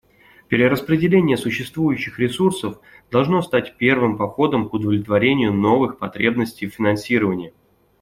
[0.47, 2.79] Перераспределение существующих ресурсов
[3.11, 7.53] должно стать первым походом к удовлетворению новых потребностей в финансировании.